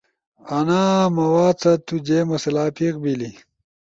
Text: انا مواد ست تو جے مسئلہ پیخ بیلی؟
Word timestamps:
انا 0.57 0.83
مواد 1.17 1.55
ست 1.63 1.79
تو 1.87 1.95
جے 2.07 2.19
مسئلہ 2.31 2.63
پیخ 2.77 2.93
بیلی؟ 3.03 3.31